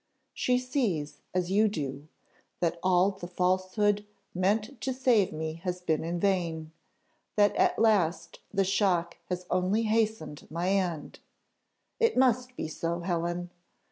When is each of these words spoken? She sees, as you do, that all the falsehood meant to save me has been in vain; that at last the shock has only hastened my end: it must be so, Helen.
She 0.33 0.57
sees, 0.57 1.19
as 1.31 1.51
you 1.51 1.67
do, 1.67 2.07
that 2.59 2.79
all 2.81 3.11
the 3.11 3.27
falsehood 3.27 4.03
meant 4.33 4.81
to 4.81 4.95
save 4.95 5.31
me 5.31 5.61
has 5.63 5.79
been 5.79 6.03
in 6.03 6.19
vain; 6.19 6.71
that 7.35 7.55
at 7.55 7.77
last 7.77 8.39
the 8.51 8.65
shock 8.65 9.17
has 9.29 9.45
only 9.51 9.83
hastened 9.83 10.49
my 10.49 10.69
end: 10.71 11.19
it 11.99 12.17
must 12.17 12.55
be 12.57 12.67
so, 12.67 13.01
Helen. 13.01 13.51